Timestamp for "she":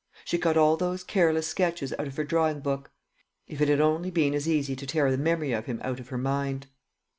0.25-0.39